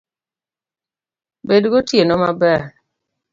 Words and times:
Bed 1.47 1.63
gi 1.71 1.75
otieno 1.79 2.13
maber 2.23 2.61